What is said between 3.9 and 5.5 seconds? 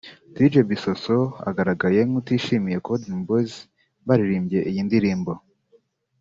baririmbye iyi ndirimbo